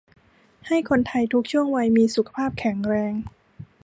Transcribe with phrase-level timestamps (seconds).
[0.67, 3.13] ให้คนไทยทุกช่วงวัยมีสุขภาพแข็งแรง